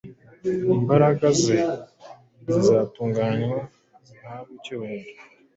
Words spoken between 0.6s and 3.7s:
imbaraga ze zizatunganywa,